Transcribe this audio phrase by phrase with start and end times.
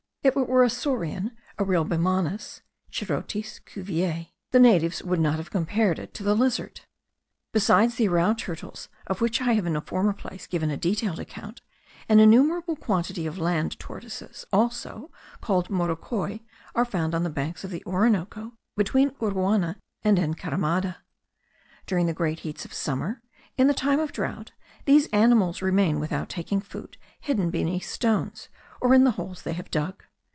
[0.23, 2.61] If it were a saurian, a real Bimanis
[2.91, 6.81] (Chirotes, Cuvier), the natives would not have compared it to a lizard.
[7.53, 11.17] Besides the arrau turtles, of which I have in a former place given a detailed
[11.19, 11.61] account,
[12.07, 15.09] an innumerable quantity of land tortoises also,
[15.41, 16.41] called morocoi,
[16.75, 20.97] are found on the banks of the Orinoco, between Uruana and Encaramada.
[21.87, 23.23] During the great heats of summer,
[23.57, 24.51] in the time of drought,
[24.85, 28.49] these animals remain without taking food, hidden beneath stones,
[28.79, 30.03] or in the holes they have dug.